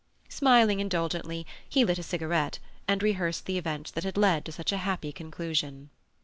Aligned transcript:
Smiling 0.29 0.79
indulgently, 0.79 1.45
he 1.69 1.85
lit 1.85 1.99
a 1.99 2.01
cigarette, 2.01 2.57
and 2.87 3.03
rehearsed 3.03 3.45
the 3.45 3.59
events 3.59 3.91
that 3.91 4.03
had 4.03 4.17
led 4.17 4.45
to 4.45 4.51
such 4.51 4.71
a 4.71 4.77
happy 4.77 5.11
conclusion. 5.11 5.91